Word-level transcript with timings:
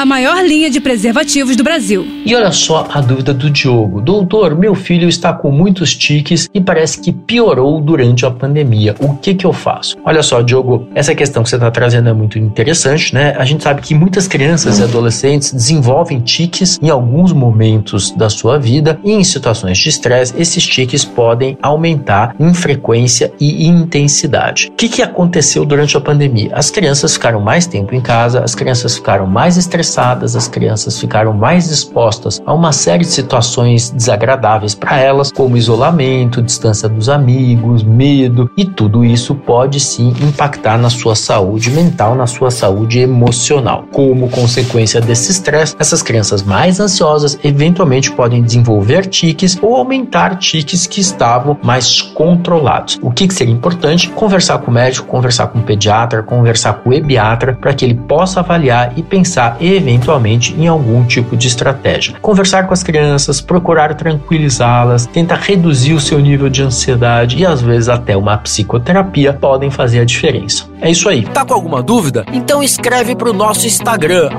a 0.00 0.06
maior 0.06 0.42
linha 0.42 0.70
de 0.70 0.80
preservativos 0.80 1.56
do 1.56 1.62
Brasil. 1.62 2.06
E 2.24 2.34
olha 2.34 2.50
só 2.50 2.88
a 2.90 3.02
dúvida 3.02 3.34
do 3.34 3.50
Diogo. 3.50 4.00
Doutor, 4.00 4.56
meu 4.56 4.74
filho 4.74 5.06
está 5.06 5.30
com 5.30 5.50
muitos 5.50 5.94
tiques 5.94 6.48
e 6.54 6.58
parece 6.58 7.02
que 7.02 7.12
piorou 7.12 7.78
durante 7.82 8.24
a 8.24 8.30
pandemia. 8.30 8.94
O 8.98 9.16
que 9.16 9.34
que 9.34 9.44
eu 9.44 9.52
faço? 9.52 9.98
Olha 10.02 10.22
só, 10.22 10.40
Diogo, 10.40 10.88
essa 10.94 11.14
questão 11.14 11.42
que 11.42 11.50
você 11.50 11.56
está 11.56 11.70
trazendo 11.70 12.08
é 12.08 12.14
muito 12.14 12.38
interessante, 12.38 13.12
né? 13.12 13.34
A 13.36 13.44
gente 13.44 13.62
sabe 13.62 13.82
que 13.82 13.94
muitas 13.94 14.26
crianças 14.26 14.78
e 14.78 14.84
adolescentes 14.84 15.52
desenvolvem 15.52 16.18
tiques 16.20 16.78
em 16.80 16.88
alguns 16.88 17.34
momentos 17.34 18.10
da 18.12 18.30
sua 18.30 18.58
vida 18.58 18.98
e 19.04 19.12
em 19.12 19.22
situações 19.22 19.76
de 19.76 19.90
estresse, 19.90 20.32
esses 20.38 20.66
tiques 20.66 21.04
podem 21.04 21.58
aumentar 21.60 22.34
em 22.40 22.54
frequência 22.54 23.34
e 23.38 23.66
intensidade. 23.66 24.68
O 24.68 24.76
que 24.76 24.88
que 24.88 25.02
aconteceu 25.02 25.66
durante 25.66 25.94
a 25.94 26.00
pandemia? 26.00 26.52
As 26.54 26.70
crianças 26.70 27.12
ficaram 27.12 27.38
mais 27.38 27.66
tempo 27.66 27.94
em 27.94 28.00
casa, 28.00 28.42
as 28.42 28.54
crianças 28.54 28.94
ficaram 28.94 29.26
mais 29.26 29.58
estressadas 29.58 29.89
estressadas, 29.90 30.36
as 30.36 30.48
crianças 30.48 30.98
ficaram 30.98 31.32
mais 31.32 31.70
expostas 31.70 32.40
a 32.46 32.54
uma 32.54 32.72
série 32.72 33.04
de 33.04 33.10
situações 33.10 33.90
desagradáveis 33.90 34.74
para 34.74 34.98
elas, 34.98 35.32
como 35.32 35.56
isolamento, 35.56 36.40
distância 36.40 36.88
dos 36.88 37.08
amigos, 37.08 37.82
medo, 37.82 38.50
e 38.56 38.64
tudo 38.64 39.04
isso 39.04 39.34
pode 39.34 39.80
sim 39.80 40.14
impactar 40.20 40.78
na 40.78 40.88
sua 40.88 41.14
saúde 41.14 41.70
mental, 41.70 42.14
na 42.14 42.26
sua 42.26 42.50
saúde 42.50 43.00
emocional. 43.00 43.84
Como 43.92 44.30
consequência 44.30 45.00
desse 45.00 45.32
estresse, 45.32 45.74
essas 45.78 46.02
crianças 46.02 46.42
mais 46.42 46.78
ansiosas 46.78 47.38
eventualmente 47.42 48.12
podem 48.12 48.42
desenvolver 48.42 49.06
tiques 49.06 49.58
ou 49.60 49.76
aumentar 49.76 50.36
tiques 50.38 50.86
que 50.86 51.00
estavam 51.00 51.58
mais 51.62 52.00
controlados. 52.00 52.98
O 53.02 53.10
que, 53.10 53.26
que 53.26 53.34
seria 53.34 53.52
importante? 53.52 54.08
Conversar 54.10 54.58
com 54.58 54.70
o 54.70 54.74
médico, 54.74 55.06
conversar 55.06 55.48
com 55.48 55.58
o 55.58 55.62
pediatra, 55.62 56.22
conversar 56.22 56.74
com 56.74 56.90
o 56.90 56.94
ebiatra 56.94 57.58
para 57.60 57.74
que 57.74 57.84
ele 57.84 57.94
possa 57.94 58.40
avaliar 58.40 58.92
e 58.96 59.02
pensar 59.02 59.56
eventualmente 59.80 60.54
em 60.54 60.68
algum 60.68 61.04
tipo 61.04 61.36
de 61.36 61.48
estratégia. 61.48 62.14
Conversar 62.20 62.66
com 62.66 62.72
as 62.72 62.82
crianças, 62.82 63.40
procurar 63.40 63.94
tranquilizá-las, 63.94 65.06
tentar 65.06 65.36
reduzir 65.36 65.94
o 65.94 66.00
seu 66.00 66.18
nível 66.18 66.48
de 66.48 66.62
ansiedade 66.62 67.38
e 67.38 67.46
às 67.46 67.60
vezes 67.60 67.88
até 67.88 68.16
uma 68.16 68.36
psicoterapia 68.38 69.32
podem 69.32 69.70
fazer 69.70 70.00
a 70.00 70.04
diferença. 70.04 70.64
É 70.80 70.90
isso 70.90 71.08
aí. 71.08 71.22
Tá 71.24 71.44
com 71.44 71.54
alguma 71.54 71.82
dúvida? 71.82 72.24
Então 72.32 72.62
escreve 72.62 73.16
para 73.16 73.30
o 73.30 73.32
nosso 73.32 73.66
Instagram, 73.66 74.30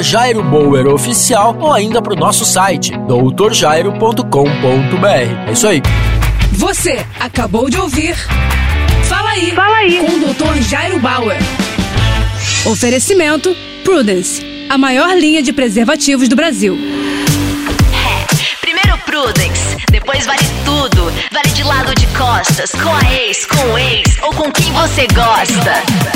@jairoboweroficial 0.00 1.56
ou 1.60 1.72
ainda 1.72 2.00
para 2.00 2.14
o 2.14 2.16
nosso 2.16 2.44
site, 2.44 2.96
doutorjairo.com.br. 3.06 5.48
É 5.48 5.52
isso 5.52 5.66
aí. 5.66 5.82
Você 6.52 7.04
acabou 7.20 7.68
de 7.68 7.76
ouvir 7.78 8.16
Fala 9.04 9.30
aí, 9.30 9.50
Fala 9.52 9.76
aí. 9.76 9.98
com 9.98 10.12
o 10.12 10.34
Dr. 10.34 10.62
Jairo 10.62 10.98
Bauer. 10.98 11.36
Oferecimento 12.66 13.54
Prudence 13.84 14.42
a 14.68 14.78
maior 14.78 15.16
linha 15.16 15.42
de 15.42 15.52
preservativos 15.52 16.28
do 16.28 16.36
Brasil. 16.36 16.78
Primeiro 18.60 18.98
Prudence, 19.04 19.76
depois 19.90 20.26
vale 20.26 20.44
tudo. 20.64 21.12
Vale 21.32 21.48
de 21.50 21.62
lado 21.62 21.94
de 21.94 22.06
costas, 22.08 22.70
com 22.72 22.90
a 22.90 23.12
ex, 23.12 23.46
com 23.46 23.72
o 23.72 23.78
ex 23.78 24.18
ou 24.22 24.30
com 24.30 24.50
quem 24.50 24.72
você 24.72 25.06
gosta. 25.08 26.15